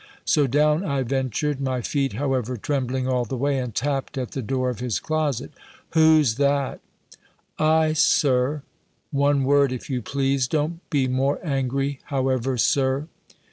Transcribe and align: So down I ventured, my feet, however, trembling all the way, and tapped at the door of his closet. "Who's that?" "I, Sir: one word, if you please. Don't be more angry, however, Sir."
So 0.25 0.47
down 0.47 0.83
I 0.83 1.03
ventured, 1.03 1.61
my 1.61 1.81
feet, 1.81 2.13
however, 2.13 2.57
trembling 2.57 3.07
all 3.07 3.23
the 3.23 3.37
way, 3.37 3.59
and 3.59 3.71
tapped 3.75 4.17
at 4.17 4.31
the 4.31 4.41
door 4.41 4.71
of 4.71 4.79
his 4.79 4.99
closet. 4.99 5.51
"Who's 5.91 6.37
that?" 6.37 6.79
"I, 7.59 7.93
Sir: 7.93 8.63
one 9.11 9.43
word, 9.43 9.71
if 9.71 9.91
you 9.91 10.01
please. 10.01 10.47
Don't 10.47 10.79
be 10.89 11.07
more 11.07 11.39
angry, 11.43 11.99
however, 12.05 12.57
Sir." 12.57 13.09